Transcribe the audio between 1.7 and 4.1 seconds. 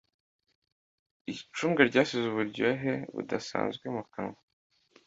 ryasize uburyohe budasanzwe mu